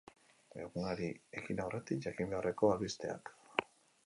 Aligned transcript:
Egunari 0.63 1.09
ekin 1.41 1.61
aurretik 1.67 2.01
jakin 2.09 2.33
beharreko 2.33 2.73
albisteak. 2.77 3.35